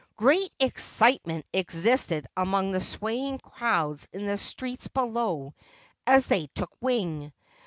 [0.15, 5.53] Great excitement existed among the swaying crowds in the streets below
[6.07, 7.31] as they took wing.